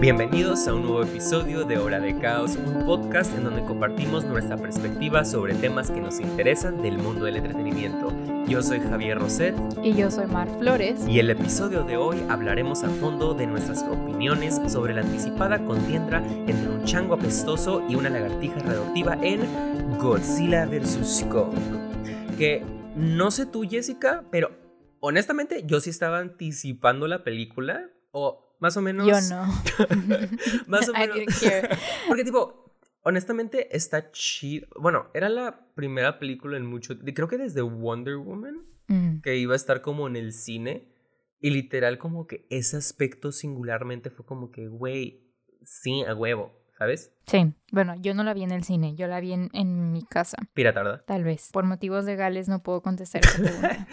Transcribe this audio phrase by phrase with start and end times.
[0.00, 4.56] Bienvenidos a un nuevo episodio de Hora de Caos, un podcast en donde compartimos nuestra
[4.56, 8.10] perspectiva sobre temas que nos interesan del mundo del entretenimiento.
[8.48, 9.54] Yo soy Javier Roset.
[9.82, 11.06] Y yo soy Mar Flores.
[11.06, 16.24] Y el episodio de hoy hablaremos a fondo de nuestras opiniones sobre la anticipada contienda
[16.46, 19.42] entre un chango apestoso y una lagartija radioactiva en
[19.98, 21.26] Godzilla vs.
[21.30, 21.52] Kong.
[22.38, 22.64] Que
[22.96, 24.50] no sé tú, Jessica, pero
[25.00, 27.90] honestamente yo sí estaba anticipando la película.
[28.12, 29.06] O más o menos.
[29.06, 29.46] Yo no.
[30.68, 31.16] más o I menos.
[31.16, 31.68] didn't care.
[32.08, 34.68] Porque, tipo, honestamente está chido.
[34.78, 36.94] Bueno, era la primera película en mucho.
[37.14, 39.20] Creo que desde Wonder Woman, Mm.
[39.20, 40.88] que iba a estar como en el cine.
[41.40, 47.14] Y literal, como que ese aspecto singularmente fue como que, güey, sí, a huevo, ¿sabes?
[47.26, 50.04] Sí, bueno, yo no la vi en el cine, yo la vi en, en mi
[50.04, 51.02] casa, Piratarda.
[51.06, 51.50] tal vez.
[51.52, 53.86] Por motivos legales no puedo contestar esa pregunta.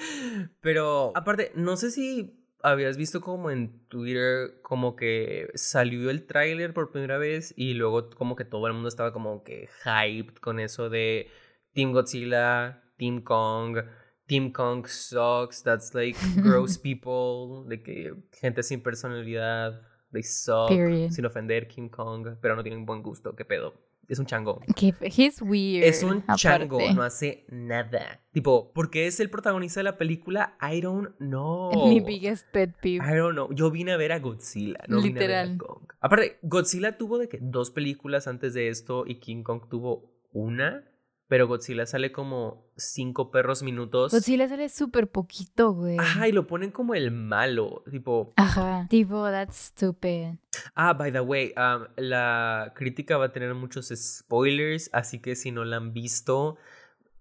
[0.61, 6.73] Pero, aparte, no sé si habías visto como en Twitter como que salió el tráiler
[6.73, 10.59] por primera vez y luego como que todo el mundo estaba como que hyped con
[10.59, 11.29] eso de
[11.73, 13.77] Team Godzilla, Team Kong,
[14.25, 19.81] Team Kong sucks, that's like gross people, de que gente sin personalidad,
[20.11, 21.11] they suck, Period.
[21.11, 23.73] sin ofender King Kong, pero no tienen buen gusto, qué pedo.
[24.07, 24.61] Es un chango.
[24.75, 25.83] Que he's weird.
[25.85, 28.21] Es un chango, no hace nada.
[28.31, 30.57] Tipo, ¿por qué es el protagonista de la película?
[30.61, 31.87] I don't know.
[31.89, 33.05] Mi biggest pet peeve.
[33.05, 33.51] I don't know.
[33.53, 35.57] Yo vine a ver a Godzilla, no vine a ver a Literal.
[35.57, 35.83] Kong.
[35.99, 40.85] Aparte, Godzilla tuvo de que dos películas antes de esto y King Kong tuvo una,
[41.27, 44.11] pero Godzilla sale como cinco perros minutos.
[44.11, 45.97] Godzilla sale súper poquito, güey.
[45.99, 47.83] Ajá, y lo ponen como el malo.
[47.91, 48.87] Tipo, Ajá.
[48.89, 50.35] Tipo, that's stupid.
[50.75, 55.51] ah, by the way, um, la crítica va a tener muchos spoilers, así que si
[55.51, 56.57] no la han visto,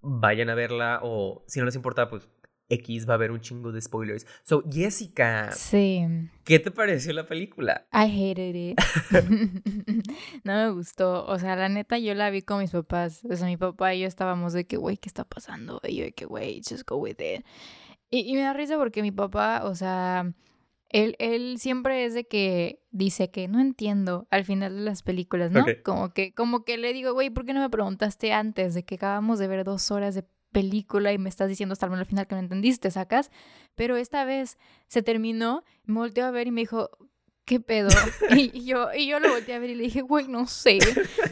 [0.02, 2.28] vayan a verla o si no les importa, pues
[2.68, 4.26] X va a haber un chingo de spoilers.
[4.42, 6.02] So, Jessica, Sí.
[6.44, 7.86] ¿qué te pareció la película?
[7.92, 8.78] I hated it.
[10.44, 11.24] no me gustó.
[11.26, 13.24] O sea, la neta, yo la vi con mis papás.
[13.30, 15.80] O sea, mi papá y yo estábamos de que, güey, ¿qué está pasando?
[15.86, 17.44] Y yo de que, güey, just go with it.
[18.10, 20.32] Y, y me da risa porque mi papá, o sea,
[20.90, 25.50] él, él siempre es de que dice que no entiendo al final de las películas,
[25.50, 25.62] ¿no?
[25.62, 25.82] Ok.
[25.84, 28.94] Como que, como que le digo, güey, ¿por qué no me preguntaste antes de que
[28.94, 30.24] acabamos de ver dos horas de
[30.56, 33.30] película y me estás diciendo hasta el final que no entendiste, sacas?
[33.74, 34.56] Pero esta vez
[34.88, 36.88] se terminó, me volteó a ver y me dijo,
[37.44, 37.90] ¿qué pedo?
[38.30, 40.78] Y, yo, y yo lo volteé a ver y le dije, güey, no sé.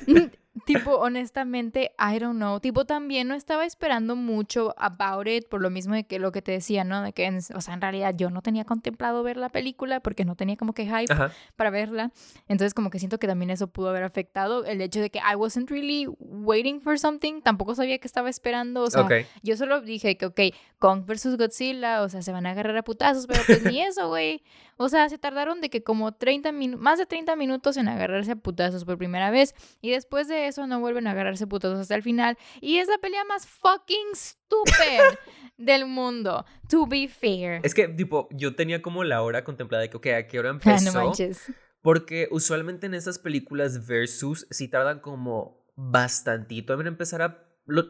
[0.64, 2.60] tipo, honestamente, I don't know.
[2.60, 6.42] Tipo, también no estaba esperando mucho about it, por lo mismo de que lo que
[6.42, 7.02] te decía, ¿no?
[7.02, 10.24] De que, en- o sea, en realidad yo no tenía contemplado ver la película porque
[10.24, 11.30] no tenía como que hype Ajá.
[11.56, 12.12] para verla.
[12.48, 15.34] Entonces, como que siento que también eso pudo haber afectado el hecho de que I
[15.36, 17.40] wasn't really waiting for something.
[17.42, 18.82] Tampoco sabía que estaba esperando.
[18.82, 19.12] O sea, ok.
[19.42, 20.40] yo solo dije que, ok,
[20.78, 24.08] Kong versus Godzilla, o sea, se van a agarrar a putazos, pero pues ni eso,
[24.08, 24.42] güey.
[24.76, 28.32] O sea, se tardaron de que como 30 minutos, más de 30 minutos en agarrarse
[28.32, 29.54] a putazos por primera vez.
[29.80, 32.36] Y después de eso no vuelven a agarrarse a putazos hasta el final.
[32.60, 35.18] Y es la pelea más fucking stupid
[35.56, 37.60] del mundo, to be fair.
[37.62, 40.50] Es que, tipo, yo tenía como la hora contemplada de que, ok, ¿a qué hora
[40.50, 40.92] Ah, empezó?
[40.92, 41.52] no manches.
[41.82, 47.44] Porque usualmente en esas películas versus sí tardan como bastantito en empezar a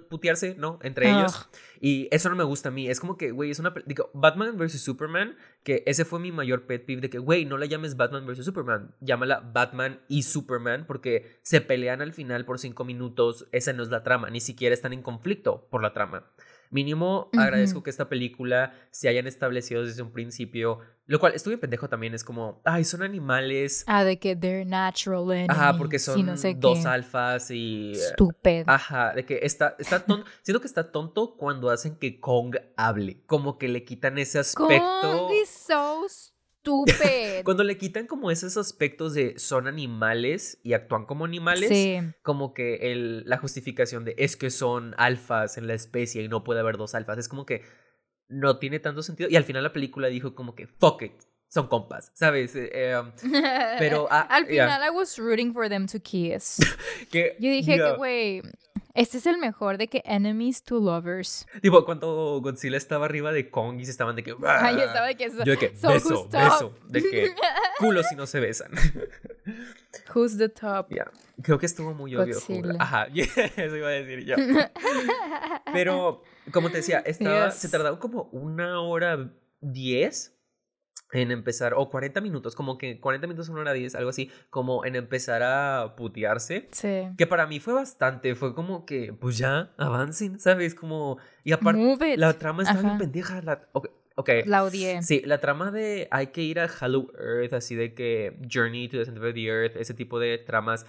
[0.09, 0.79] putearse, ¿no?
[0.83, 1.49] Entre ellos.
[1.81, 2.89] Y eso no me gusta a mí.
[2.89, 3.75] Es como que, güey, es una...
[3.87, 4.81] Digo, Batman vs.
[4.81, 8.27] Superman, que ese fue mi mayor pet peeve de que, güey, no la llames Batman
[8.27, 8.45] vs.
[8.45, 8.95] Superman.
[9.01, 13.47] Llámala Batman y Superman porque se pelean al final por cinco minutos.
[13.53, 14.31] Esa no es la trama.
[14.31, 16.31] Ni siquiera están en conflicto por la trama.
[16.71, 20.79] Mínimo, agradezco que esta película se hayan establecido desde un principio.
[21.07, 22.15] Lo cual, estuve pendejo también.
[22.15, 23.85] Es como, ay, son animales.
[23.87, 25.51] Ah, de que they're natural enemies.
[25.51, 26.89] Ajá, porque y son no sé dos qué.
[26.89, 27.93] alfas y...
[27.93, 28.65] eh, Stupid.
[28.67, 30.27] Ajá, de que está, está tonto.
[30.43, 33.23] Siento que está tonto cuando hacen que Kong hable.
[33.27, 35.01] Como que le quitan ese aspecto.
[35.03, 36.34] Kong is so stupid.
[37.45, 41.69] Cuando le quitan como esos aspectos de son animales y actúan como animales.
[41.69, 41.99] Sí.
[42.23, 46.45] Como que el, la justificación de es que son alfas en la especie y no
[46.45, 47.19] puede haber dos alfas.
[47.19, 47.63] Es como que
[48.29, 49.29] no tiene tanto sentido.
[49.31, 51.13] Y al final la película dijo como que fuck it.
[51.49, 52.57] Son compas, ¿sabes?
[52.57, 53.13] Eh, eh, um,
[53.79, 56.59] Pero, ah, al final I was rooting for them to kiss.
[57.13, 58.43] que, Yo dije que, güey,
[58.95, 61.47] este es el mejor de que enemies to lovers.
[61.61, 64.35] Tipo, cuando Godzilla estaba arriba de Kong y se estaban de que.
[64.47, 66.75] Ay, yo estaba de que Yo de que so beso, beso.
[66.89, 67.35] De que
[67.79, 68.71] culos si no se besan.
[70.15, 70.89] Who's the top?
[70.91, 71.11] Ya.
[71.43, 72.35] Creo que estuvo muy obvio.
[72.35, 72.77] Godzilla.
[72.79, 74.37] Ajá, eso iba a decir yo.
[75.73, 77.57] Pero, como te decía, estaba, Yes.
[77.57, 79.31] se tardaron como una hora
[79.61, 80.34] diez
[81.15, 84.85] en empezar, o 40 minutos, como que 40 minutos, una hora diez, algo así, como
[84.85, 86.69] en empezar a putearse.
[86.73, 87.09] Sí.
[87.17, 90.75] Que para mí fue bastante, fue como que, pues ya, avancen, ¿sabes?
[90.75, 93.41] Como, y aparte, la trama está bien pendeja.
[93.43, 94.31] La, ok, Ok.
[94.47, 95.03] La odié.
[95.03, 98.99] Sí, la trama de hay que ir a Hollow Earth, así de que Journey to
[98.99, 100.87] the Center of the Earth, ese tipo de tramas.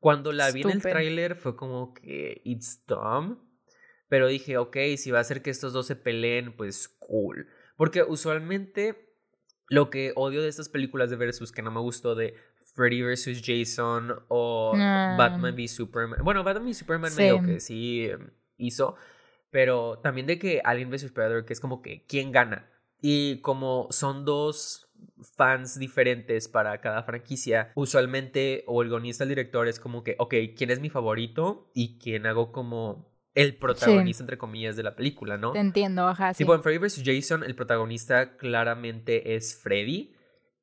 [0.00, 0.90] Cuando la vi en el Stupid.
[0.92, 3.38] tráiler fue como que it's dumb.
[4.08, 7.48] Pero dije, ok, si va a ser que estos dos se peleen, pues cool.
[7.76, 9.07] Porque usualmente
[9.68, 12.34] lo que odio de estas películas de versus que no me gustó de
[12.74, 13.42] Freddy vs.
[13.44, 15.14] Jason o Ah.
[15.18, 16.20] Batman v Superman.
[16.24, 17.44] Bueno, Batman v Superman medio Sí.
[17.46, 18.96] que sí em, hizo.
[19.50, 21.10] Pero también de que Alien vs.
[21.12, 22.70] Predator, que es como que quién gana.
[23.00, 24.90] Y como son dos
[25.36, 30.34] fans diferentes para cada franquicia, usualmente o el guionista, el director es como que, ok,
[30.56, 31.70] ¿quién es mi favorito?
[31.74, 35.52] Y quién hago como el protagonista, entre comillas, de la película, ¿no?
[35.52, 36.38] Te entiendo, ajá, sí.
[36.38, 37.02] Tipo, en Freddy vs.
[37.04, 40.12] Jason, el protagonista claramente es Freddy.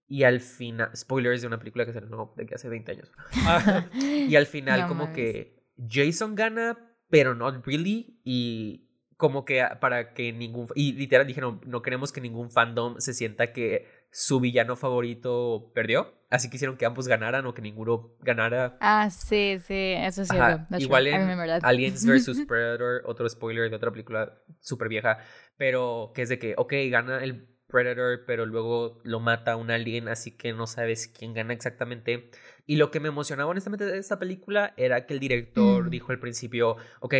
[0.07, 3.11] Y al final, spoilers de una película que se no, de que hace 20 años.
[4.29, 6.77] Y al final, No como que Jason gana,
[7.09, 8.19] pero not really.
[8.25, 8.84] Y
[9.17, 10.67] como que a- para que ningún.
[10.75, 16.13] Y literal dijeron: no queremos que ningún fandom se sienta que su villano favorito perdió.
[16.29, 18.77] Así que hicieron que ambos ganaran o que ninguno ganara.
[18.81, 20.65] Ah, sí, sí, eso es cierto.
[20.77, 21.29] Igual en.
[21.63, 22.45] Aliens vs.
[22.47, 25.19] Predator, otro spoiler de otra película súper vieja,
[25.57, 30.07] pero que es de que, ok, gana el Predator, pero luego lo mata un alien,
[30.07, 32.29] así que no sabes quién gana exactamente.
[32.65, 35.89] Y lo que me emocionaba honestamente de esta película era que el director Mm.
[35.89, 37.15] dijo al principio, ok,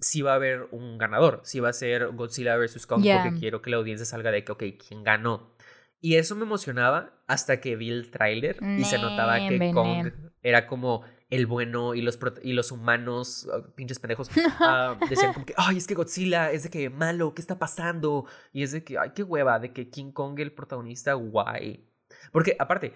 [0.00, 2.86] sí va a haber un ganador, sí va a ser Godzilla vs.
[2.86, 3.22] Kong, Ya.
[3.22, 5.54] porque quiero que la audiencia salga de que, ok, ¿quién ganó?
[6.00, 10.12] Y eso me emocionaba hasta que vi el tráiler y se notaba que Kong
[10.42, 14.28] era como el bueno y los, y los humanos, ah, pinches pendejos,
[14.60, 18.26] ah, decían como que, ay, es que Godzilla es de que malo, ¿qué está pasando?
[18.52, 21.88] Y es de que, ay, qué hueva, de que King Kong el protagonista, guay.
[22.32, 22.92] Porque aparte,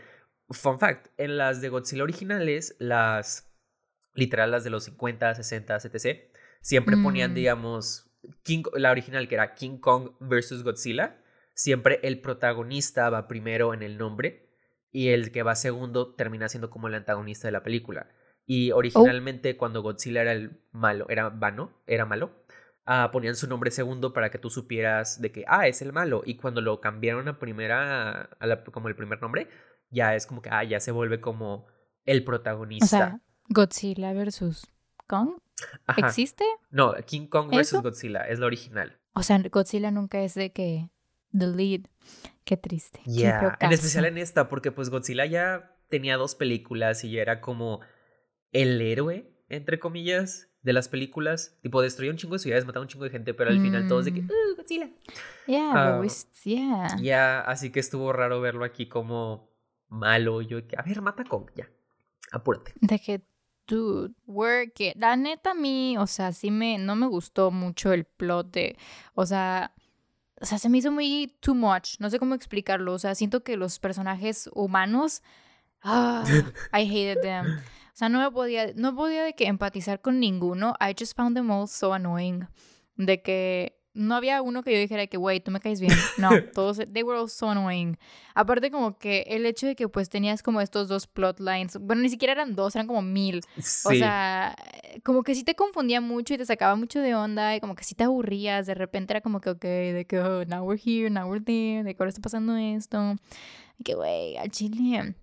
[0.51, 3.51] fun fact, en las de Godzilla originales, las,
[4.15, 7.35] literal, las de los 50, 60, etc., siempre ponían, Mm.
[7.35, 8.11] digamos,
[8.43, 11.23] King, la original que era King Kong versus Godzilla,
[11.55, 14.51] siempre el protagonista va primero en el nombre
[14.91, 18.09] y el que va segundo termina siendo como el antagonista de la película.
[18.45, 22.45] Y originalmente cuando Godzilla era el malo, era vano, era malo,
[22.85, 26.23] ah, ponían su nombre segundo para que tú supieras de que, ah, es el malo.
[26.25, 29.49] Y cuando lo cambiaron a primera, a la- como el primer nombre,
[29.91, 31.67] ya es como que, ah, ya se vuelve como
[32.05, 32.85] el protagonista.
[32.87, 34.67] O sea, Godzilla versus
[35.09, 35.39] Kong.
[35.87, 36.07] Ajá.
[36.09, 36.45] ¿Existe?
[36.71, 37.83] No, King Kong versus ¿Eso?
[37.83, 38.99] Godzilla, es la original.
[39.15, 40.91] O sea, Godzilla nunca es de que
[41.37, 41.83] the lead.
[42.45, 43.01] Qué triste.
[43.07, 47.41] Yeah, En especial en esta, porque pues Godzilla ya tenía dos películas y ya era
[47.41, 47.81] como
[48.53, 51.57] el héroe, entre comillas, de las películas.
[51.63, 54.05] Tipo, destruía un chingo de ciudades, mataba un chingo de gente, pero al final todos
[54.05, 54.27] de que, Mm.
[54.31, 54.91] "Uh, Godzilla.
[55.47, 56.03] Yeah, Ah,
[56.45, 56.97] yeah.
[57.01, 59.51] Ya, así que estuvo raro verlo aquí como
[59.89, 60.43] malo.
[60.43, 61.69] Yo, a ver, mata a Kong, ya.
[62.33, 62.75] Apúrate.
[62.81, 63.23] De que,
[63.67, 64.97] dude, work it.
[64.97, 68.77] La neta a mí, o sea, sí me, no me gustó mucho el plot de,
[69.15, 69.73] o sea,
[70.41, 71.99] o sea, se me hizo muy too much.
[71.99, 72.93] No sé cómo explicarlo.
[72.93, 75.23] O sea, siento que los personajes humanos,
[75.83, 76.25] ah,
[76.73, 77.47] I hated them.
[77.57, 80.75] O sea, no me podía, no podía de que empatizar con ninguno.
[80.81, 82.47] I just found them all so annoying.
[82.97, 85.93] De que no había uno que yo dijera que, güey, tú me caes bien.
[86.19, 87.99] No, todos, they were all so annoying.
[88.35, 92.03] Aparte como que el hecho de que pues tenías como estos dos plot lines, bueno,
[92.03, 93.43] ni siquiera eran dos, eran como mil.
[93.59, 93.89] Sí.
[93.89, 94.55] O sea,
[95.03, 97.85] como que sí te confundía mucho y te sacaba mucho de onda y como que
[97.85, 98.67] sí te aburrías.
[98.67, 101.83] De repente era como que, ok, de que, oh, now we're here, now we're there,
[101.83, 103.17] de que ahora está pasando esto.
[103.79, 105.15] Y que, güey, al chile,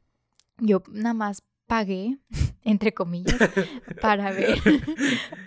[0.58, 2.18] yo nada más pagué,
[2.64, 3.38] entre comillas,
[4.02, 4.60] para ver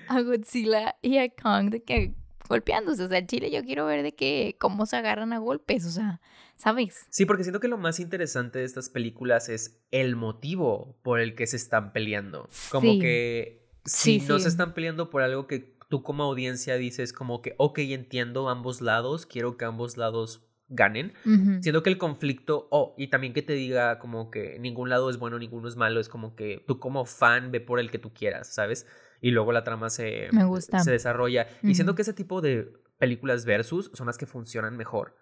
[0.09, 2.15] a Godzilla y a Kong de que
[2.49, 3.05] golpeándose.
[3.05, 5.91] O sea, al chile yo quiero ver de que cómo se agarran a golpes, o
[5.91, 6.21] sea,
[6.57, 7.07] ¿sabes?
[7.11, 11.35] Sí, porque siento que lo más interesante de estas películas es el motivo por el
[11.35, 12.49] que se están peleando.
[12.71, 12.99] Como Sí.
[12.99, 14.43] que si Sí, no sí.
[14.45, 18.81] se están peleando por algo que tú como audiencia dices como que, ok, entiendo ambos
[18.81, 21.13] lados, quiero que ambos lados ganen.
[21.25, 21.63] Ujú.
[21.63, 25.19] Siento que el conflicto, oh, y también que te diga como que ningún lado es
[25.19, 28.13] bueno, ninguno es malo, es como que tú como fan ve por el que tú
[28.13, 28.87] quieras, ¿sabes?
[29.21, 30.81] Y luego la trama se, Me gusta.
[30.81, 31.47] se desarrolla.
[31.63, 31.97] Y siento Ujú.
[31.97, 35.15] que ese tipo de películas versus son las que funcionan mejor.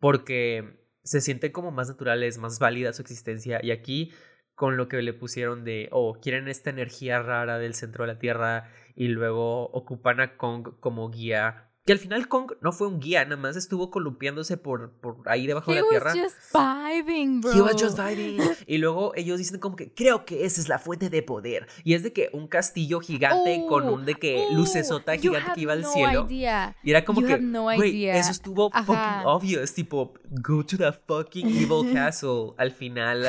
[0.00, 3.60] Porque se sienten como más naturales, más válida su existencia.
[3.62, 4.12] Y aquí,
[4.54, 8.18] con lo que le pusieron de, oh, quieren esta energía rara del centro de la
[8.18, 11.68] Tierra y luego ocupan a Kong como guía.
[11.84, 15.48] Que al final Kong no fue un guía, nada más estuvo columpiándose por, por ahí
[15.48, 16.12] debajo He de la was Tierra.
[16.14, 17.52] just vibing, bro.
[17.52, 18.40] He was just vibing.
[18.68, 21.66] Y luego ellos dicen como que creo que esa es la fuente de poder.
[21.82, 25.50] Y es de que un castillo gigante con Oh, un de que oh, lucesota gigante
[25.56, 26.26] que iba al no cielo.
[26.30, 26.76] idea.
[26.84, 28.16] Y era como You que, no güey, idea.
[28.16, 28.84] eso estuvo Ajá.
[28.84, 29.74] fucking obvious.
[29.74, 33.22] Tipo, go to the fucking evil castle al final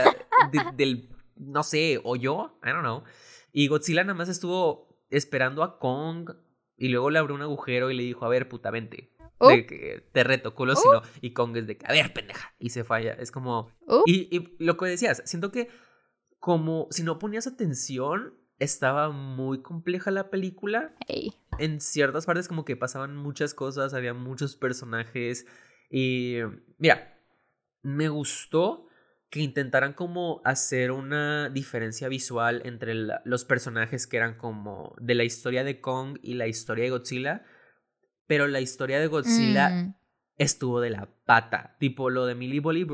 [0.51, 3.03] de- del, no sé, o yo, I don't know.
[3.51, 6.29] Y Godzilla nada más estuvo esperando a Kong
[6.77, 9.11] y luego le abrió un agujero y le dijo, a ver, puta, vente.
[9.39, 12.69] de que te reto culo, sino y Kong es de que, a ver, pendeja, y
[12.69, 13.13] se falla.
[13.13, 13.71] Es como...
[14.05, 15.69] Y, y lo que decías, siento que
[16.39, 20.95] como si no ponías atención, estaba muy compleja la película.
[21.57, 25.45] En ciertas partes como que pasaban muchas cosas, había muchos personajes
[25.89, 26.37] y
[26.77, 27.19] mira,
[27.81, 28.87] me gustó
[29.33, 35.23] que intentaran como hacer una diferencia visual entre los personajes que eran como de la
[35.23, 37.43] historia de Kong y la historia de Godzilla,
[38.27, 39.95] pero la historia de Godzilla mm.
[40.37, 42.85] estuvo de la pata, tipo lo de Millie Bobby,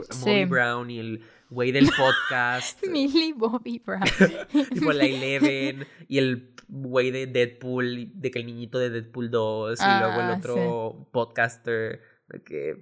[0.46, 2.81] Brown y el güey del podcast.
[2.89, 4.05] Millie Bobby Brown.
[4.74, 9.77] tipo la Eleven y el güey de Deadpool, de que el niñito de Deadpool 2
[9.77, 12.00] y luego el ah, otro podcaster,
[12.46, 12.81] que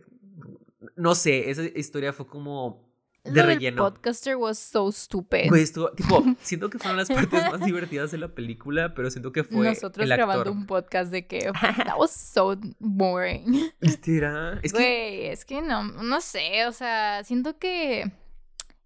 [0.95, 2.86] no sé, esa historia fue como
[3.31, 3.87] de relleno.
[3.87, 5.49] El podcaster was so stupid.
[5.49, 9.31] Güey, estuvo, tipo, siento que fueron las partes más divertidas de la película, pero siento
[9.31, 13.71] que fue Nosotros grabando un podcast de que that was so boring.
[13.81, 14.59] Estira.
[14.63, 18.11] Es Güey, es que no, no sé, o sea, siento que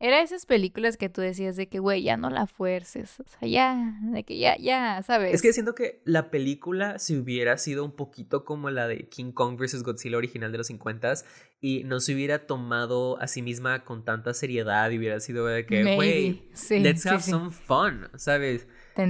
[0.01, 3.20] era esas películas que tú decías de que, güey, ya no la fuerces.
[3.20, 5.31] O sea, ya, de que ya, ya, ¿sabes?
[5.31, 9.31] Es que siento que la película, si hubiera sido un poquito como la de King
[9.31, 9.84] Kong vs.
[9.84, 11.13] Godzilla original de los 50
[11.62, 15.67] y no se hubiera tomado a sí misma con tanta seriedad y hubiera sido de
[15.67, 18.67] que, güey, let's have some fun, ¿sabes?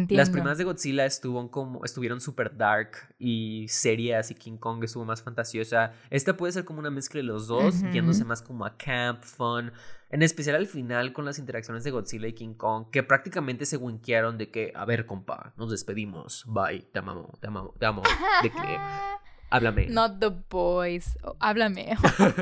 [0.09, 5.05] Las primeras de Godzilla estuvo como, estuvieron súper dark y serias y King Kong estuvo
[5.05, 5.93] más fantasiosa.
[6.09, 9.71] Esta puede ser como una mezcla de los dos, yéndose más como a camp, fun.
[10.09, 13.77] En especial al final con las interacciones de Godzilla y King Kong, que prácticamente se
[13.77, 18.03] winkearon de que, a ver, compa, nos despedimos, bye, te amo, te amo, te amo.
[18.43, 18.57] De que
[19.51, 19.88] Háblame.
[19.89, 21.17] Not the boys.
[21.24, 21.98] Oh, háblame.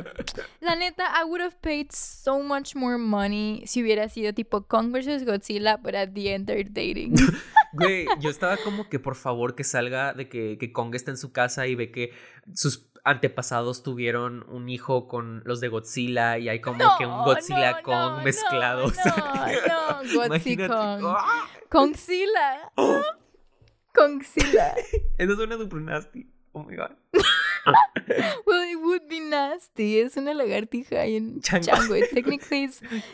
[0.61, 4.91] La neta, I would have paid so much more money si hubiera sido tipo Kong
[4.91, 5.25] vs.
[5.25, 7.15] Godzilla, but at the end they're dating.
[7.73, 11.17] Güey, yo estaba como que por favor que salga de que, que Kong está en
[11.17, 12.11] su casa y ve que
[12.53, 17.81] sus antepasados tuvieron un hijo con los de Godzilla y hay como que un Godzilla
[17.81, 18.87] Kong mezclado.
[18.87, 21.03] No, no, Godzilla Kong.
[21.05, 21.47] ¡Ah!
[21.69, 22.71] Kongzilla.
[23.93, 24.75] Kongzilla.
[25.17, 26.27] Eso suena super nasty.
[26.53, 26.95] Oh my god.
[28.45, 29.99] well, it would be nasty.
[29.99, 31.95] Es una lagartija y en chango.
[32.13, 32.69] Technically,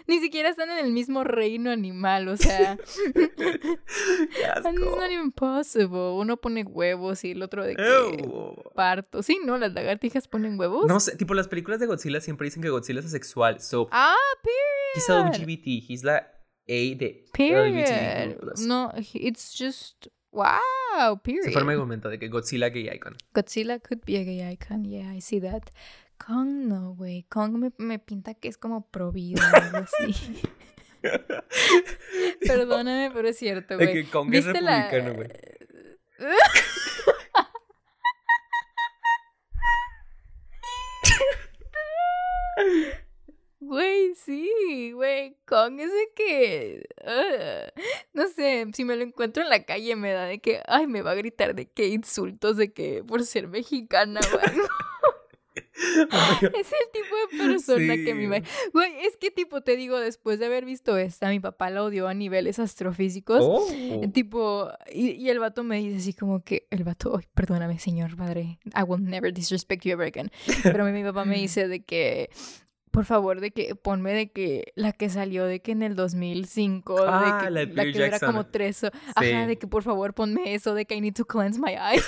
[0.07, 2.27] ni siquiera están en el mismo reino animal.
[2.29, 2.77] O sea,
[3.15, 6.13] it's not even possible.
[6.13, 9.23] Uno pone huevos y el otro de que parto.
[9.23, 10.87] Sí, no, las lagartijas ponen huevos.
[10.87, 13.59] No sé, tipo las películas de Godzilla siempre dicen que Godzilla es asexual.
[13.59, 14.95] So, ah, period.
[14.95, 15.89] He's LGBT.
[15.89, 16.31] He's la
[16.67, 18.39] A de period.
[18.59, 21.45] No, it's just Wow, period.
[21.45, 23.15] Se forma el momento de que Godzilla gay icon.
[23.33, 25.71] Godzilla could be a gay icon, yeah, I see that.
[26.17, 27.23] Kong no, güey.
[27.29, 30.41] Kong me, me, pinta que es como pro vida algo así.
[32.45, 33.93] Perdóname, pero es cierto, güey.
[33.93, 35.29] que Kong es republicano, güey.
[43.59, 45.37] Güey, sí, güey.
[45.45, 46.84] Kong es de que.
[48.75, 50.61] Si me lo encuentro en la calle me da de que.
[50.67, 54.65] Ay, me va a gritar de que insultos de que por ser mexicana, güey.
[55.55, 60.45] es el tipo de persona que me Güey, es que tipo, te digo, después de
[60.45, 63.39] haber visto esta, mi papá la odió a niveles astrofísicos.
[63.41, 63.67] Oh.
[64.13, 68.15] Tipo, y, y, el vato me dice así como que, el vato, ay, perdóname, señor
[68.15, 70.31] padre, I will never disrespect you ever again.
[70.63, 72.29] Pero mi papá me dice de que,
[72.95, 76.95] por favor, de que ponme de que la que salió de que en el 2005,
[77.05, 80.73] ah, de que, la, que era como tres, ajá, de que por favor ponme eso,
[80.73, 82.05] de que I need to cleanse my eyes.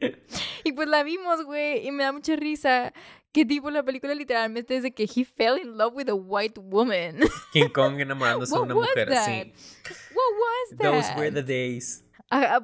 [0.64, 2.92] y pues la vimos, güey, y me da mucha risa.
[3.32, 6.60] Que tipo la película literalmente es de que he fell in love with a white
[6.60, 7.18] woman.
[7.52, 9.52] King Kong enamorándose de una mujer, sí.
[10.14, 10.92] What was that?
[10.92, 12.04] Those were the days.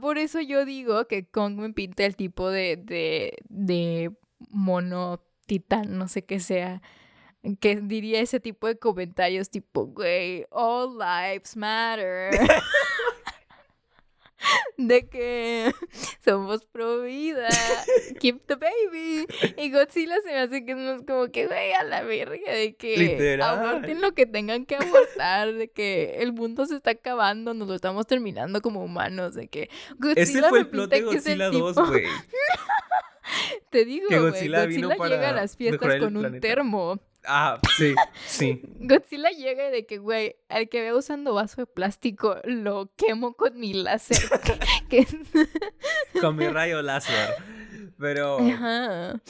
[0.01, 4.13] por eso yo digo que Kong me pinta el tipo de, de, de
[4.49, 6.83] mono titán, no sé qué sea
[7.57, 12.31] que diría ese tipo de comentarios tipo, güey, all lives matter.
[14.77, 15.73] de que
[16.25, 17.49] somos pro vida,
[18.21, 19.27] keep the baby.
[19.57, 23.39] Y Godzilla se me hace que es como que, güey, a la verga, de que
[23.43, 27.75] aborten lo que tengan que abortar, de que el mundo se está acabando, nos lo
[27.75, 32.05] estamos terminando como humanos, de que Godzilla Ese fue el plot de Godzilla 2, güey.
[33.71, 36.99] Te digo, güey, Godzilla, llega a las fiestas con un termo.
[37.25, 37.95] Ah, sí,
[38.27, 38.63] sí.
[38.81, 43.59] Godzilla llega de que, güey, al que vea usando vaso de plástico lo quemo con
[43.59, 44.19] mi láser.
[46.21, 47.35] con mi rayo láser.
[47.99, 48.39] Pero.
[48.39, 49.21] Ajá.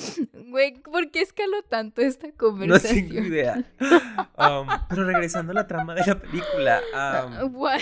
[0.50, 3.08] Güey, ¿por qué escaló tanto esta No conversación?
[3.08, 3.64] tengo idea.
[4.38, 6.80] Um, pero regresando a la trama de la película.
[6.94, 7.80] um, What?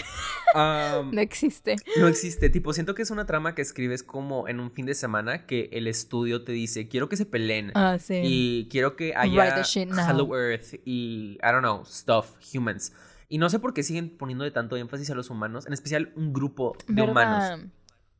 [0.54, 1.76] um, No existe.
[1.98, 2.48] no existe.
[2.48, 5.68] Tipo, siento que es una trama que escribes como en un fin de semana que
[5.72, 7.72] el estudio te dice: Quiero que se peleen.
[7.74, 8.20] Ah, sí.
[8.24, 9.62] Y quiero que haya.
[10.08, 12.94] Hello Earth y, I don't know, stuff, humans.
[13.28, 16.12] Y no sé por qué siguen poniendo de tanto énfasis a los humanos, en especial
[16.16, 17.50] un grupo de humanos.
[17.50, 17.66] ¿Verdad?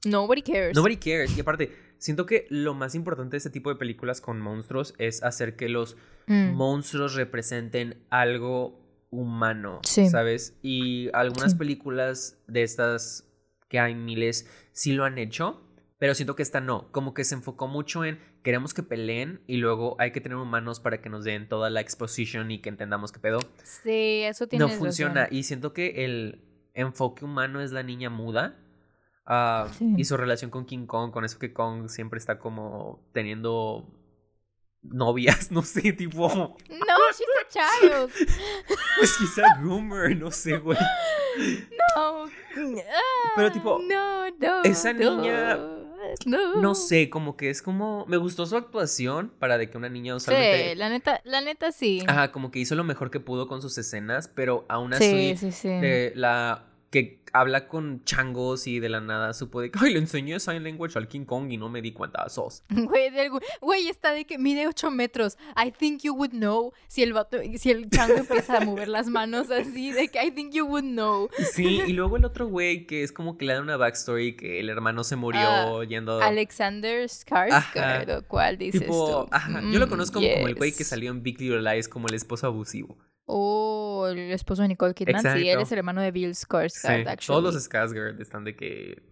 [0.05, 0.77] Nobody cares.
[0.77, 1.37] Nobody cares.
[1.37, 5.23] Y aparte, siento que lo más importante de este tipo de películas con monstruos es
[5.23, 5.97] hacer que los
[6.29, 6.55] Mm.
[6.55, 10.09] monstruos representen algo humano, Sí.
[10.09, 10.59] ¿sabes?
[10.63, 11.59] Y algunas Sí.
[11.59, 13.29] películas de estas
[13.69, 15.63] que hay miles sí lo han hecho,
[15.99, 19.57] pero siento que esta no, como que se enfocó mucho en queremos que peleen y
[19.57, 23.13] luego hay que tener humanos para que nos den toda la exposition y que entendamos
[23.13, 23.39] qué pedo.
[23.65, 26.43] Sí, eso tiene No funciona y siento que el
[26.75, 28.57] enfoque humano es la niña muda.
[29.27, 29.95] Ah, Sí.
[29.97, 33.87] Y su relación con King Kong, con eso que Kong siempre está como teniendo
[34.83, 36.29] novias, no sé, tipo...
[36.29, 36.57] No,
[37.13, 38.13] she's a child.
[38.99, 40.79] Pues quizá Goomer, no sé, güey.
[41.99, 42.27] No.
[43.37, 44.63] Pero, tipo, No, no.
[44.65, 45.57] esa no, niña,
[46.25, 46.61] No.
[46.61, 48.07] No sé, como que es como...
[48.07, 50.77] Me gustó su actuación para de que una niña Sí, usualmente...
[50.77, 52.03] la neta, la neta sí.
[52.07, 55.37] Ajá, como que hizo lo mejor que pudo con sus escenas, pero aún sí, así...
[55.37, 55.69] sí, sí.
[55.69, 56.65] de la
[57.05, 60.65] que habla con changos y de la nada supo de que ay le enseñé sign
[60.65, 63.11] language al King Kong y no me di cuenta sos Güey,
[63.61, 65.37] güey, está de que mide 8 metros.
[65.57, 69.09] I think you would know si el vato, si el chango empieza a mover las
[69.09, 71.29] manos así, de que I think you would know.
[71.53, 74.59] sí y luego el otro güey que es como que le da una backstory que
[74.61, 79.29] el hermano se murió Ah, yendo Alexander Skarsgård, ¿o ¿cuál dices tipo tú?
[79.31, 80.89] ajá, yo lo Mm, conozco como el güey que yes.
[80.89, 85.21] salió en Big Little Lies como el esposo abusivo Oh, el esposo de Nicole Kidman.
[85.21, 87.41] Sí, él es el hermano de Bill sí, Skarsgård, actually.
[87.41, 89.03] todos los Skarsgård están de que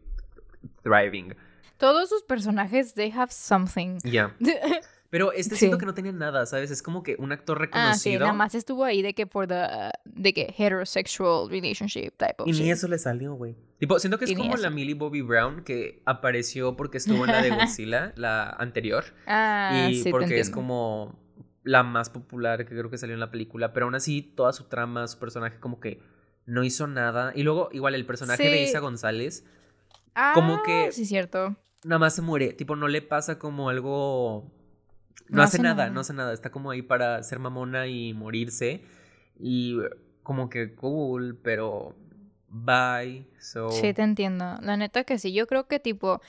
[0.83, 1.35] thriving
[1.78, 3.99] Todos sus personajes, they have something.
[4.04, 4.35] ya
[5.11, 5.61] pero este Sí.
[5.61, 8.33] siento que no tenía nada sabes es como que un actor Ah, sí, reconocido nada
[8.33, 12.52] más estuvo ahí de que por the, uh, de que heterosexual relationship type of Y
[12.52, 13.54] ni eso le salió, güey.
[13.78, 14.71] Tipo, siento que es como la.
[14.71, 19.04] Millie Bobby Brown que apareció porque estuvo en la de Godzilla, la anterior.
[19.26, 21.16] Ah, y sí, te porque es como
[21.64, 23.73] la más popular que creo que salió en la película.
[23.73, 26.00] Pero aún así, toda su trama, su personaje como que
[26.47, 27.33] no hizo nada.
[27.35, 28.62] Y luego, igual, el personaje de.
[28.62, 29.44] Isa González
[30.14, 31.57] Ah, como que- Sí, cierto.
[31.83, 32.53] nada más se muere.
[32.53, 34.53] Tipo, no le pasa como algo...
[35.29, 35.90] No, No hace hace nada, nada.
[35.90, 36.33] no hace nada.
[36.33, 38.85] Está como ahí para ser mamona y morirse.
[39.40, 39.79] Y
[40.22, 41.96] como que cool, pero...
[42.48, 43.27] Bye.
[43.40, 43.70] So...
[43.70, 44.57] Sí, te entiendo.
[44.61, 45.33] La neta que sí.
[45.33, 46.20] Yo creo que, tipo,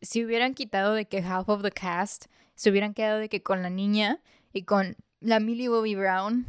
[0.00, 3.62] si hubieran quitado de que half of the cast se hubieran quedado de que con
[3.62, 4.20] la niña
[4.54, 6.46] y con la Millie Bobby Brown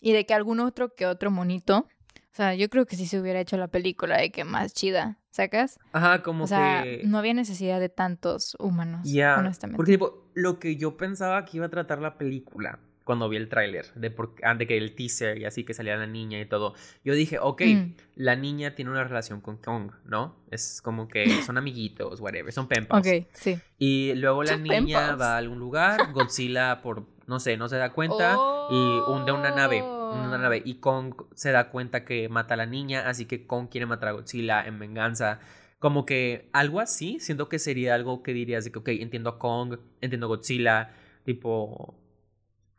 [0.00, 1.86] y de que algún otro que otro monito.
[2.16, 5.18] O sea, yo creo que sí se hubiera hecho la película de que más chida,
[5.30, 5.78] ¿sacas?
[5.92, 7.02] Ajá, como O sea, que...
[7.04, 9.76] no había necesidad de tantos humanos, Ya, honestamente.
[9.76, 13.48] porque tipo, lo que yo pensaba que iba a tratar la película cuando vi el
[13.48, 16.46] tráiler, de, por- ah, de que el teaser y así que salía la niña y
[16.46, 17.94] todo, yo dije, ok, Mm.
[18.16, 20.36] la niña tiene una relación con Kong, ¿no?
[20.50, 23.06] Es como que son amiguitos, whatever, son penpals.
[23.06, 23.58] Ok, sí.
[23.78, 27.76] Y luego la Son niña va a algún lugar, Godzilla por, no sé, no se
[27.76, 28.36] da cuenta
[28.70, 32.66] y hunde una nave, una nave y Kong se da cuenta que mata a la
[32.66, 35.40] niña, así que Kong quiere matar a Godzilla en venganza.
[35.78, 39.38] Como que algo así, siento que sería algo que dirías de que, ok, entiendo a
[39.40, 41.96] Kong, entiendo a Godzilla, tipo...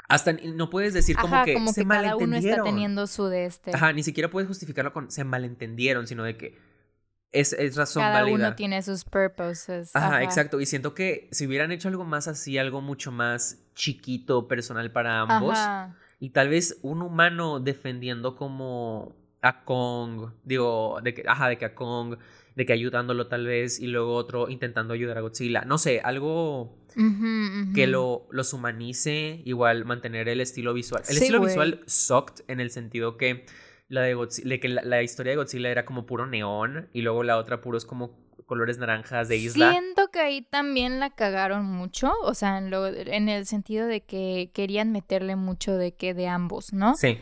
[0.10, 2.66] Hasta no puedes decir como que como se que cada uno está malentendieron.
[2.66, 3.72] teniendo su de este.
[3.74, 6.58] Ajá, ni siquiera puedes justificarlo con se malentendieron, sino de que
[7.32, 8.36] es, es razón cada válida.
[8.36, 9.96] uno tiene sus purposes.
[9.96, 10.62] Ajá, Ajá, exacto.
[10.62, 15.22] Y siento que si hubieran hecho algo más así, algo mucho más chiquito, personal para
[15.22, 15.96] ambos, Ajá.
[16.20, 21.66] y tal vez un humano defendiendo como a Kong, digo, de que, ajá, de que
[21.66, 22.18] a Kong,
[22.56, 25.62] de que ayudándolo tal vez, y luego otro intentando ayudar a Godzilla.
[25.66, 26.78] No sé, algo
[27.74, 31.02] que lo, los humanice, igual mantener el estilo visual.
[31.08, 33.46] El Sí, estilo visual sucked en el sentido que
[33.90, 37.02] la de Godzi- de que la, la historia de Godzilla era como puro neón y
[37.02, 39.72] luego la otra puros como colores naranjas de isla.
[39.72, 44.02] Siento que ahí también la cagaron mucho, o sea, en, lo, en el sentido de
[44.02, 46.96] que querían meterle mucho de que de ambos, ¿no?
[46.96, 47.18] Sí.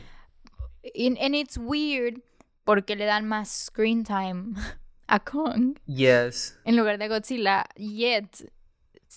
[0.84, 2.22] And it's weird
[2.66, 4.54] porque le dan más screen time
[5.12, 6.58] a Kong Yes.
[6.66, 8.28] en lugar de Godzilla, yet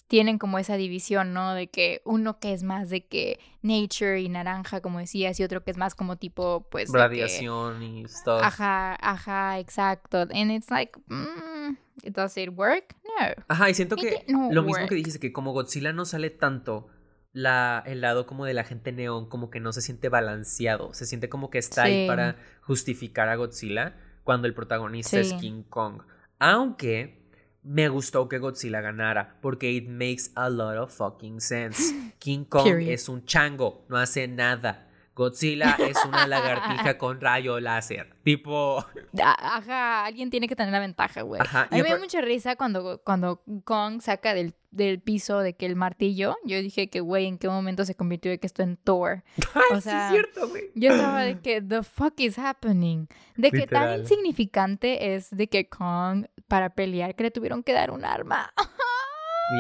[0.09, 1.55] tienen como esa división, ¿no?
[1.55, 5.63] De que uno que es más de que nature y naranja, como decías, y otro
[5.63, 6.91] que es más como tipo, pues...
[6.91, 8.41] que- Radiación y stuff.
[8.43, 10.23] Ajá, ajá, exacto.
[10.35, 11.77] And it's like, mm,
[12.11, 12.97] does it work?
[13.05, 13.45] No.
[13.49, 16.89] Ajá, y siento It que lo mismo que dijiste, que como Godzilla no sale tanto,
[17.33, 21.07] la, el lado como de la gente neón como que no se siente balanceado, se
[21.07, 25.33] siente como que está ahí para justificar a Godzilla cuando el protagonista es.
[25.35, 26.03] King Kong.
[26.39, 27.23] Aunque
[27.63, 31.95] me gustó que Godzilla ganara porque it makes a lot of fucking sense.
[32.19, 34.89] King Kong es un chango, no hace nada.
[35.15, 38.15] Godzilla es una lagartija con rayo láser.
[38.25, 38.85] Tipo.
[39.23, 41.41] Ajá, alguien tiene que tener la ventaja, güey.
[41.41, 45.67] A mí me da mucha risa cuando, cuando Kong saca del, del, piso de que
[45.67, 46.37] el martillo.
[46.45, 49.23] Yo dije que, güey, ¿en qué momento se convirtió de que esto en Thor?
[49.73, 50.71] o sea, sí es cierto, güey.
[50.75, 53.07] Yo estaba de que, the fuck is happening?
[53.37, 57.91] De que tan insignificante es de que Kong, para pelear, que le tuvieron que dar
[57.91, 58.53] un arma.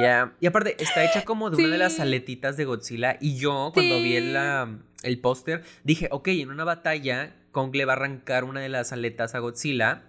[0.00, 0.34] Ya.
[0.40, 3.18] Y aparte, está hecha como de una de las aletitas de Godzilla.
[3.20, 7.92] Y yo, cuando vi la, el póster, dije, ok, en una batalla, Kong le va
[7.92, 10.04] a arrancar una de las aletas a Godzilla.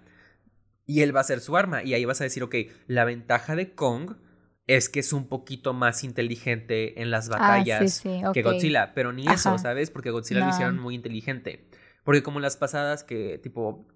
[0.86, 1.84] Y él va a ser su arma.
[1.84, 2.56] Y ahí vas a decir, ok,
[2.88, 4.16] la ventaja de Kong
[4.68, 8.02] es que es un poquito más inteligente en las ah, batallas
[8.34, 8.94] que Godzilla.
[8.94, 9.92] Pero ni eso, ¿sabes?
[9.92, 11.68] Porque Godzilla lo hicieron muy inteligente.
[12.06, 13.88] Porque como las pasadas que tipo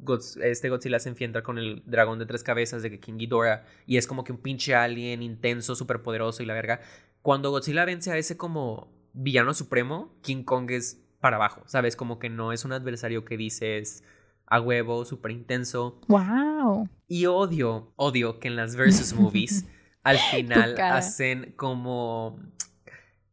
[0.42, 4.08] este Godzilla se enfrenta con el dragón de tres cabezas de King Ghidorah y es
[4.08, 6.82] como que un pinche alien intenso, súper poderoso y la verga.
[7.22, 11.96] Cuando Godzilla vence a ese como villano supremo, King Kong es para abajo, ¿sabes?
[11.96, 14.04] Como que no es un adversario que dices
[14.48, 16.02] a huevo, súper intenso.
[16.08, 16.90] ¡Wow!
[17.08, 19.68] Y odio, odio que en las versus movies
[20.04, 22.40] al final hacen como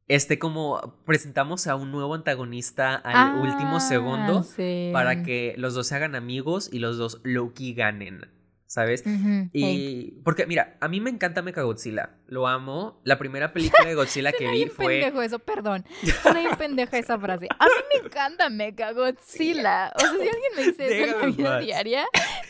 [0.08, 5.88] este como presentamos a un nuevo antagonista al último segundo ah, para que los dos
[5.88, 8.28] se hagan amigos y los dos Loki ganen.
[8.66, 9.04] ¿Sabes?
[9.52, 13.00] y porque mira, a mí me encanta Mechagodzilla, lo amo.
[13.04, 15.84] La primera película de Godzilla que vi fue pendejo eso, perdón.
[16.22, 17.48] Suena pendeja esa frase.
[17.58, 19.92] A mí me encanta Mechagodzilla.
[19.94, 22.06] O sea, si alguien me dice eso en la vida diaria,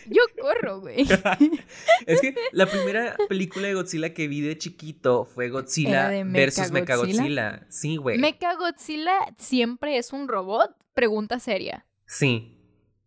[0.07, 1.02] yo corro, güey.
[2.07, 7.66] es que la primera película de Godzilla que vi de chiquito fue Godzilla versus Mechagodzilla.
[7.68, 8.18] Sí, güey.
[8.18, 10.74] ¿Mechagodzilla siempre es un robot?
[10.94, 11.87] Pregunta seria.
[12.07, 12.52] Sí.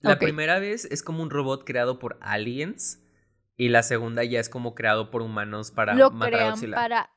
[0.02, 2.99] La primera vez es como un robot creado por aliens
[3.60, 6.76] y la segunda ya es como creado por humanos para matar a Godzilla.
[6.76, 7.10] para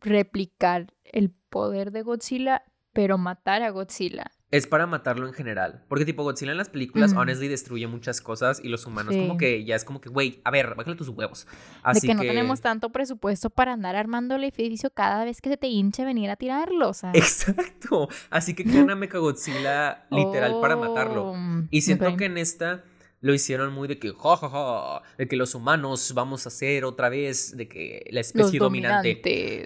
[0.00, 4.30] replicar el poder de Godzilla, pero matar a Godzilla.
[4.52, 5.82] Es para matarlo en general.
[5.88, 9.64] Porque, tipo, Godzilla en las películas, honestly, destruye muchas cosas y los humanos, como que
[9.64, 11.48] ya es como que, güey, a ver, bájale tus huevos.
[11.82, 15.50] Así de que, no tenemos tanto presupuesto para andar armando el edificio cada vez que
[15.50, 18.08] se te hinche venir a tirarlo, Exacto.
[18.30, 21.32] Así que crean a Mechagodzilla literal para matarlo.
[21.32, 21.36] Oh,
[21.68, 22.84] y siento que en esta
[23.24, 27.56] lo hicieron muy de que, ja, de que los humanos vamos a ser otra vez,
[27.56, 29.18] de que la especie dominante.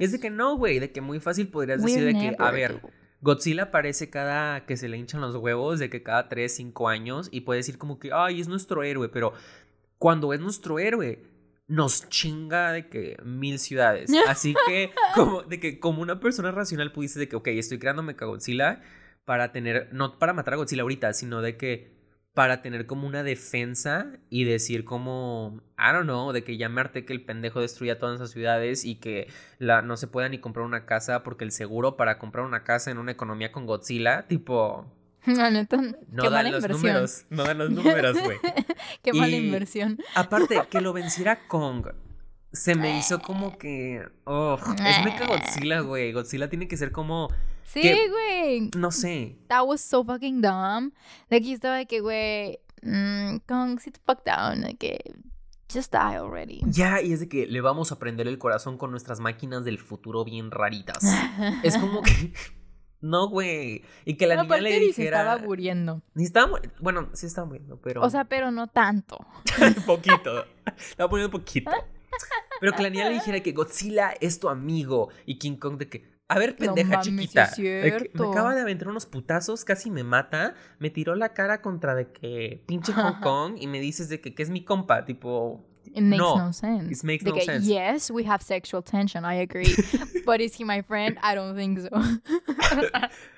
[0.03, 2.81] Es de que no, güey, de que muy fácil podrías decir de que, a ver
[3.21, 7.29] Godzilla aparece cada que se le hinchan los huevos, de que cada 3, 5 años,
[7.33, 9.33] y puede decir como que, ay, es nuestro héroe, pero
[9.99, 11.25] cuando es nuestro héroe,
[11.67, 14.09] nos chinga de que mil ciudades.
[14.29, 18.05] Así que, como, de que como una persona racional pudiste de que, ok, estoy creando
[18.05, 18.83] Mecha Godzilla
[19.25, 21.98] para tener, no para matar a Godzilla ahorita, sino de que
[22.35, 26.89] para tener como una defensa y decir como, I don't know, de que ya me
[26.91, 30.65] que el pendejo destruya todas esas ciudades y que la, no se pueda ni comprar
[30.65, 34.87] una casa porque el seguro para comprar una casa en una economía con Godzilla, tipo...
[35.27, 38.39] No, no dan los números, no dan los números, güey.
[39.03, 39.99] qué mala inversión.
[40.15, 41.89] Aparte, que lo venciera Kong
[42.53, 44.03] se me hizo como que.
[44.25, 46.13] Oh, es mecha Godzilla, güey.
[46.13, 47.29] Godzilla tiene que ser como.
[47.69, 48.71] Sí, güey.
[48.77, 49.37] No sé.
[49.49, 50.93] That was so fucking dumb.
[51.29, 52.59] De aquí estaba de que, güey.
[52.83, 54.63] Mm, Kong, sit the fuck down.
[54.63, 54.99] De que.
[55.73, 56.61] Just die already.
[56.65, 59.79] Ya, y es de que le vamos a prender el corazón con nuestras máquinas del
[59.79, 60.99] futuro bien raritas.
[61.63, 62.33] es como que.
[63.01, 63.85] No, güey.
[64.05, 65.19] Y que la niña le dijera.
[65.19, 66.03] Se estaba muriendo.
[66.15, 66.61] Ni estaba.
[66.81, 68.03] Bueno, sí estaba muriendo, pero.
[68.03, 69.19] O sea, pero no tanto.
[69.87, 70.45] poquito.
[70.77, 71.71] Estaba poniendo poquito.
[72.61, 75.89] Pero que la niña le dijera que Godzilla es tu amigo y King Kong de
[75.89, 77.51] que, a ver, pendeja chiquita.
[77.57, 80.55] me acaba de aventar unos putazos, casi me mata.
[80.79, 84.35] Me tiró la cara contra de que pinche Hong Kong y me dices de que,
[84.35, 85.65] que es mi compa, tipo.
[85.87, 86.93] It makes no, sense.
[86.93, 87.67] It makes no sense.
[87.67, 89.75] Yes, we have sexual tension, I agree.
[90.27, 91.17] But is he my friend?
[91.23, 91.89] I don't think so.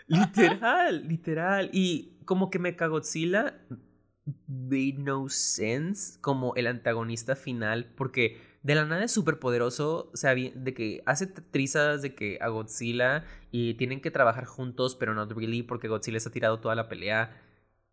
[0.09, 1.71] literal, literal.
[1.73, 3.55] Y como que me Godzilla
[4.49, 10.17] made no sense como el antagonista final porque de la nada es súper poderoso, o
[10.17, 15.15] sea, de que hace trizas de que a Godzilla y tienen que trabajar juntos, pero
[15.15, 17.41] not really porque Godzilla se ha tirado toda la pelea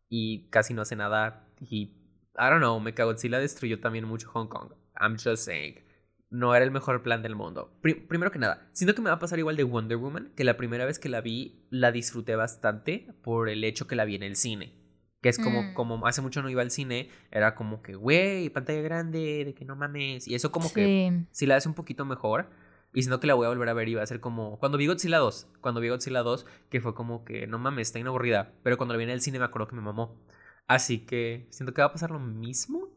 [0.09, 1.93] y casi no hace nada y
[2.39, 4.73] I don't know, Godzilla destruyó también mucho Hong Kong.
[4.99, 5.83] I'm just saying.
[6.29, 7.71] No era el mejor plan del mundo.
[7.81, 10.57] primero que nada, siento que me va a pasar igual de Wonder Woman, que la
[10.57, 14.23] primera vez que la vi la disfruté bastante por el hecho que la vi en
[14.23, 14.73] el cine.
[15.21, 15.73] Que es como, mm.
[15.73, 19.65] como hace mucho no iba al cine, era como que, güey, pantalla grande, de que
[19.65, 20.27] no mames.
[20.27, 22.49] Y eso como que si la hace un poquito mejor.
[22.93, 24.57] Y siento que la voy a volver a ver va a ser como...
[24.59, 27.99] Cuando vi Godzilla 2, cuando vi Godzilla 2, que fue como que, no mames, está
[27.99, 28.53] inaburrida.
[28.63, 30.19] Pero cuando la vi en el cine me acuerdo que me mamó.
[30.67, 32.89] Así que siento que va a pasar lo mismo.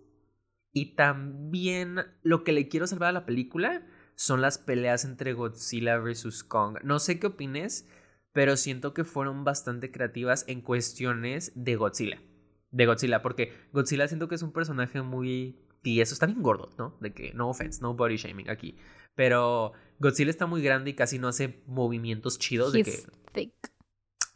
[0.73, 3.83] Y también lo que le quiero salvar a la película
[4.15, 6.45] son las peleas entre Godzilla vs.
[6.45, 6.79] Kong.
[6.85, 7.89] No sé qué opines,
[8.33, 12.23] pero siento que fueron bastante creativas en cuestiones de Godzilla.
[12.71, 16.97] De Godzilla, porque Godzilla siento que es un personaje muy tieso, está bien gordo, ¿no?
[17.01, 18.77] De que, no offense, no body shaming aquí.
[19.15, 22.73] Pero Godzilla está muy grande y casi no hace movimientos chidos.
[22.73, 23.55] de que, thick.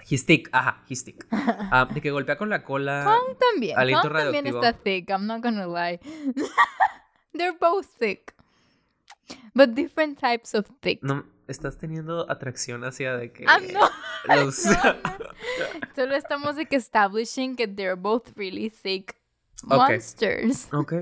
[0.09, 1.26] He's thick, ajá, he's thick.
[1.70, 3.04] Ah, de que golpea con la cola.
[3.04, 3.76] Kong también.
[3.76, 5.09] Kong también está thick.
[5.11, 6.00] I'm not gonna lie.
[7.33, 8.35] They're both thick.
[9.54, 11.02] But different types of thick.
[11.02, 13.44] No, estás teniendo atracción hacia de que.
[13.44, 13.90] I'm not.
[14.44, 14.74] los- No.
[15.94, 19.14] Solo estamos de que establishing que they're both really thick
[19.62, 20.68] monsters.
[20.72, 20.92] ok,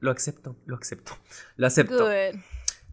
[0.00, 1.12] lo acepto, lo acepto.
[1.56, 2.04] Lo acepto.
[2.06, 2.40] Good.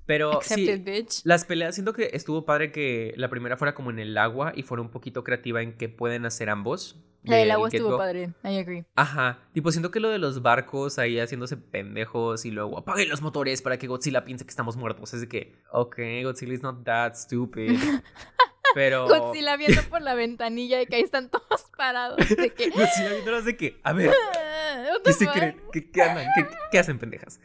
[0.06, 1.22] Pero Accepted, sí, bitch.
[1.26, 4.62] las peleas, siento que estuvo padre que la primera fuera como en el agua y
[4.62, 7.02] fuera un poquito creativa en que pueden hacer ambos.
[7.30, 8.34] La del del agua estuvo padre.
[8.44, 8.86] I agree.
[8.96, 13.22] Ajá, tipo siento que lo de los barcos ahí haciéndose pendejos y luego apaguen los
[13.22, 15.14] motores para que Godzilla piense que estamos muertos.
[15.14, 17.78] Es de que, ok, Godzilla is not that stupid.
[18.74, 19.08] Pero...
[19.08, 22.18] Godzilla viendo por la ventanilla y que ahí están todos parados.
[22.18, 22.70] De que.
[22.76, 24.12] Godzilla viéndolos de que, a ver,
[25.04, 25.62] ¿qué se creen?
[25.72, 26.28] ¿Qué, qué andan?
[26.36, 27.40] ¿Qué, qué hacen pendejas?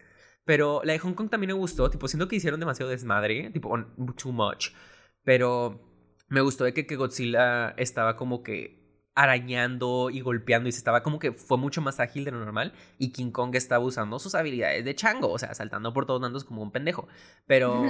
[0.45, 3.69] Pero la de Hong Kong también me gustó, tipo siento que hicieron demasiado desmadre, tipo
[3.69, 4.71] on- too much.
[5.23, 5.87] Pero
[6.29, 8.80] me gustó de que, que Godzilla estaba como que
[9.15, 12.73] arañando y golpeando y se estaba como que fue mucho más ágil de lo normal
[12.99, 16.45] y King Kong estaba usando sus habilidades de chango, o sea, saltando por todos lados
[16.45, 17.09] como un pendejo.
[17.47, 17.85] Pero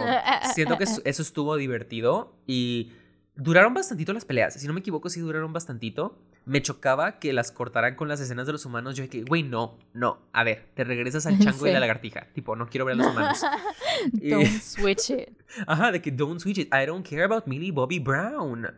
[0.54, 2.92] siento que eso estuvo divertido y
[3.36, 6.18] duraron bastantito las peleas, si no me equivoco sí duraron bastantito.
[6.46, 9.78] Me chocaba que las cortaran con las escenas de los humanos, yo que, güey, no,
[9.92, 12.96] no, a ver, te regresas al chango y la lagartija, tipo, no quiero ver a
[12.96, 13.42] los humanos.
[14.14, 15.28] Don't switch it.
[15.66, 16.68] Ajá, de que don't switch it.
[16.72, 18.68] I don't care about Millie Bobby Brown.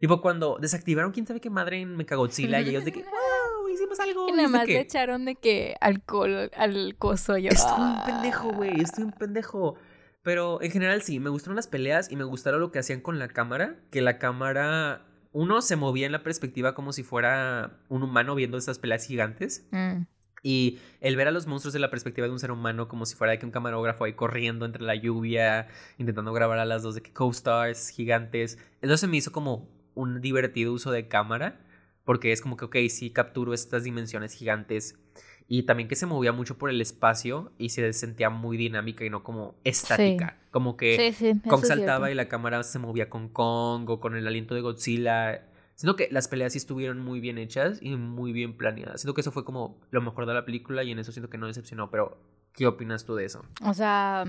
[0.00, 4.00] Tipo, cuando desactivaron quién sabe qué madre en Mechagodzilla y ellos de que, wow, hicimos
[4.00, 4.28] algo.
[4.30, 7.36] Y nada más que, le echaron de que alcohol al coso.
[7.36, 8.02] Yo, Estoy un ah.
[8.06, 9.76] pendejo, güey, estoy un pendejo.
[10.22, 13.18] Pero en general sí, me gustaron las peleas y me gustaron lo que hacían con
[13.18, 13.76] la cámara.
[13.90, 18.56] Que la cámara, uno se movía en la perspectiva como si fuera un humano viendo
[18.56, 19.68] estas peleas gigantes.
[19.70, 20.04] Mm.
[20.42, 23.16] Y el ver a los monstruos de la perspectiva de un ser humano como si
[23.16, 26.94] fuera de que un camarógrafo ahí corriendo entre la lluvia, intentando grabar a las dos
[26.94, 28.58] de que co-stars gigantes.
[28.80, 29.68] Entonces me hizo como
[30.00, 31.60] un divertido uso de cámara,
[32.04, 34.98] porque es como que, ok, sí capturo estas dimensiones gigantes.
[35.46, 39.10] Y también que se movía mucho por el espacio y se sentía muy dinámica y
[39.10, 40.38] no como estática.
[40.52, 44.28] Como que Sí, Kong saltaba y la cámara se movía con Kong o con el
[44.28, 45.48] aliento de Godzilla.
[45.74, 49.00] Siento que las peleas sí estuvieron muy bien hechas y muy bien planeadas.
[49.00, 51.38] Siento que eso fue como lo mejor de la película y en eso siento que
[51.38, 51.90] no decepcionó.
[51.90, 53.44] Pero, ¿qué opinas tú de eso?
[53.64, 54.24] O sea,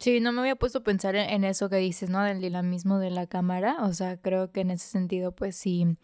[0.00, 2.22] sí, no me había puesto a pensar en, en eso que dices, ¿no?
[2.22, 3.78] Del dinamismo de la cámara.
[3.82, 5.96] O sea, creo que en ese sentido, pues sí.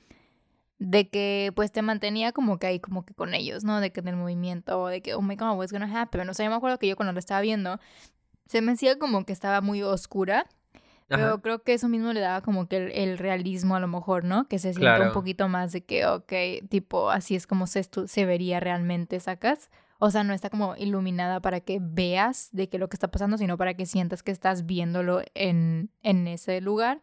[0.78, 3.80] De que pues te mantenía como que ahí, como que con ellos, ¿no?
[3.80, 6.28] De que en el movimiento, de que, oh my god, what's gonna happen?
[6.28, 7.78] O sea, yo me acuerdo que yo cuando la estaba viendo,
[8.46, 10.46] se me hacía como que estaba muy oscura.
[11.06, 14.24] Pero creo que eso mismo le daba como que el, el realismo a lo mejor,
[14.24, 14.48] ¿no?
[14.48, 16.32] Que se sienta un poquito más de que, ok,
[16.68, 19.70] tipo, así es como se, se vería realmente, ¿sacas?
[19.98, 23.10] O sea, no está como iluminada para que veas de qué es lo que está
[23.10, 27.00] pasando, sino para que sientas que estás viéndolo en, en ese lugar.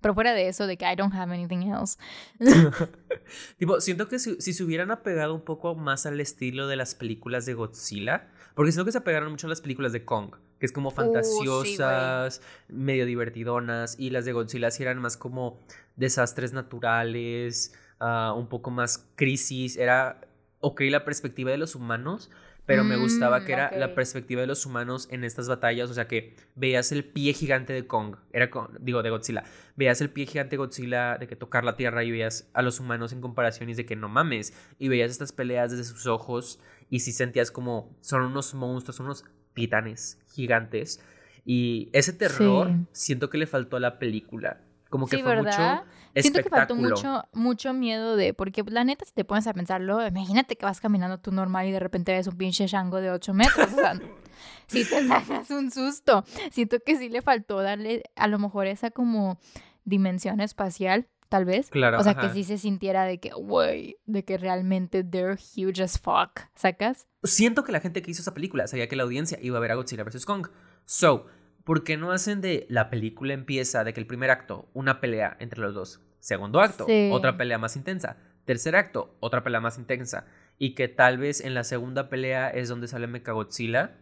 [0.00, 1.98] Pero fuera de eso, de que I don't have anything else.
[3.58, 6.94] tipo, siento que si, si se hubieran apegado un poco más al estilo de las
[6.94, 10.66] películas de Godzilla, porque siento que se apegaron mucho a las películas de Kong, que
[10.66, 15.60] es como Uh, sí, fantasiosas, medio divertidonas, y las de Godzilla sí eran más como
[15.96, 20.20] desastres naturales, ah, un poco más crisis, era
[20.60, 22.30] ok la perspectiva de los humanos.
[22.66, 25.94] Pero me gustaba Mm, que era la perspectiva de los humanos en estas batallas, o
[25.94, 29.42] sea que veías el pie gigante de Kong, era con- digo de Godzilla,
[29.74, 32.78] veías el pie gigante de Godzilla de que tocar la tierra y veías a los
[32.78, 36.60] humanos en comparación y de que no mames, y veías estas peleas desde sus ojos
[36.90, 41.02] y si sentías como son unos monstruos, unos titanes gigantes
[41.44, 42.86] y ese terror Sí.
[42.92, 45.84] siento que le faltó a la película, como que Sí, fue ¿verdad?
[45.84, 49.54] mucho Siento que faltó mucho, mucho miedo de, porque la neta, si te pones a
[49.54, 53.10] pensarlo, imagínate que vas caminando tú normal y de repente ves un pinche chango de
[53.10, 53.72] 8 metros.
[53.72, 54.00] O sea,
[54.66, 56.24] si te sacas un susto.
[56.50, 59.38] Siento que sí le faltó darle a lo mejor esa como
[59.84, 61.70] dimensión espacial, tal vez.
[61.70, 62.22] Claro, o sea, ajá.
[62.22, 67.06] que sí se sintiera de que, güey, de que realmente they're huge as fuck, ¿sacas?
[67.22, 69.70] Siento que la gente que hizo esa película sabía que la audiencia iba a ver
[69.70, 70.26] a Godzilla vs.
[70.26, 70.48] Kong.
[70.86, 71.26] So,
[71.70, 75.36] ¿por qué no hacen de la película empieza de que el primer acto, una pelea
[75.38, 76.00] entre los dos?
[76.18, 77.10] Segundo acto, Sí.
[77.12, 78.16] otra pelea más intensa.
[78.44, 80.26] Tercer acto, otra pelea más intensa.
[80.58, 83.92] Y que tal vez en la segunda pelea es donde sale Mechagodzilla.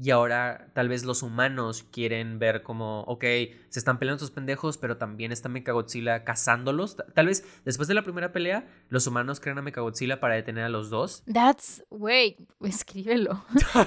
[0.00, 3.24] Y ahora tal vez los humanos quieren ver como, ok,
[3.68, 6.96] se están peleando estos pendejos, pero también está Mechagodzilla cazándolos.
[7.14, 10.68] Tal vez después de la primera pelea, los humanos crean a Mechagodzilla para detener a
[10.68, 11.24] los dos.
[11.32, 13.44] That's, wait, escríbelo.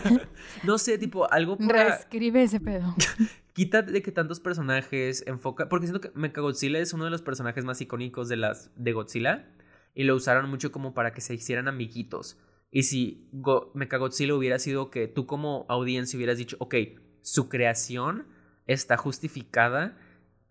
[0.63, 1.85] no sé, tipo, algo para...
[1.85, 2.93] Reescribe ese pedo.
[3.53, 7.63] Quita de que tantos personajes enfoca, porque siento que Mechagodzilla es uno de los personajes
[7.63, 9.47] más icónicos de las de Godzilla
[9.93, 12.37] y lo usaron mucho como para que se hicieran amiguitos.
[12.71, 16.75] Y si Go Mechagodzilla hubiera sido que tú como audiencia hubieras dicho, ok,
[17.21, 18.27] su creación
[18.65, 19.97] está justificada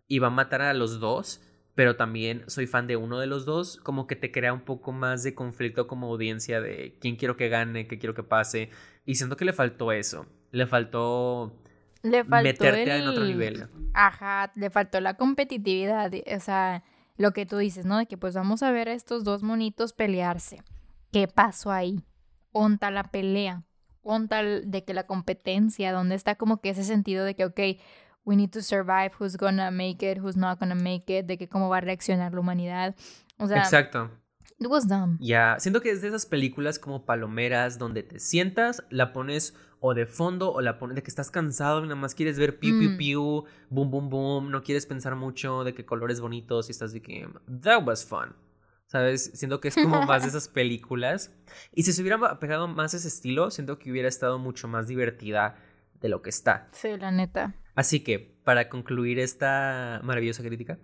[0.06, 1.42] y va a matar a los dos,
[1.74, 4.92] pero también soy fan de uno de los dos, como que te crea un poco
[4.92, 8.68] más de conflicto como audiencia de quién quiero que gane, qué quiero que pase.
[9.06, 10.26] Y siento que le faltó eso.
[10.50, 11.62] Le faltó,
[12.02, 13.68] le faltó meterte en otro nivel.
[13.94, 16.12] Ajá, le faltó la competitividad.
[16.36, 16.84] O sea,
[17.16, 17.96] lo que tú dices, ¿no?
[17.98, 20.62] De que pues vamos a ver a estos dos monitos pelearse.
[21.12, 22.04] ¿Qué pasó ahí?
[22.52, 23.64] Onta la pelea,
[24.02, 27.60] onta de que la competencia, donde está como que ese sentido de que, ok,
[28.24, 31.48] we need to survive, who's gonna make it, who's not gonna make it, de que
[31.48, 32.94] cómo va a reaccionar la humanidad.
[33.38, 34.10] O sea, Exacto.
[34.58, 35.16] It was dumb.
[35.20, 39.94] Ya, siento que es de esas películas como palomeras donde te sientas, la pones o
[39.94, 42.78] de fondo o la pones de que estás cansado y nada más quieres ver piu
[42.78, 42.96] piu mm.
[42.98, 47.00] piu, boom boom boom, no quieres pensar mucho de que colores bonitos y estás de
[47.00, 47.26] que
[47.62, 48.34] that was fun.
[48.90, 49.30] ¿Sabes?
[49.34, 51.32] Siento que es como más de esas películas.
[51.72, 55.56] Y si se hubiera pegado más ese estilo, siento que hubiera estado mucho más divertida
[56.00, 56.68] de lo que está.
[56.72, 57.54] Sí, la neta.
[57.76, 60.78] Así que, para concluir esta maravillosa crítica,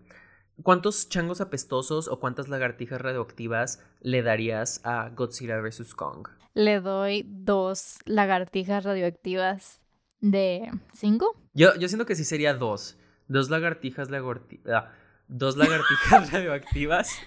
[0.62, 5.94] ¿cuántos changos apestosos o cuántas lagartijas radioactivas le darías a Godzilla vs.
[5.94, 6.28] Kong?
[6.54, 9.80] Le doy dos lagartijas radioactivas
[10.20, 11.34] de cinco.
[11.54, 12.98] Yo, yo siento que sí sería dos.
[13.26, 14.84] Dos lagartijas lagartijas
[15.28, 17.18] dos lagartijas radioactivas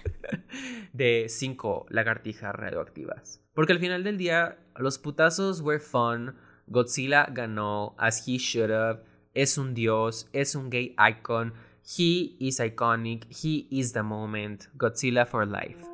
[0.92, 3.40] de cinco lagartijas radioactivas.
[3.54, 6.36] Porque al final del día, los putazos were fun.
[6.66, 9.02] Godzilla ganó as he should have.
[9.34, 11.52] Es un dios, es un gay icon.
[11.82, 14.64] He is iconic, he is the moment.
[14.74, 15.84] Godzilla for life.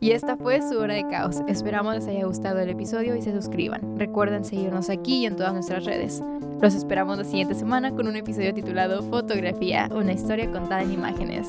[0.00, 1.38] Y esta fue su hora de caos.
[1.48, 3.98] Esperamos les haya gustado el episodio y se suscriban.
[3.98, 6.22] Recuerden seguirnos aquí y en todas nuestras redes.
[6.60, 11.46] Los esperamos la siguiente semana con un episodio titulado Fotografía, una historia contada en imágenes.